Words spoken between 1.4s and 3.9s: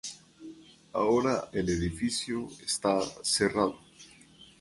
el edificio está cerrado.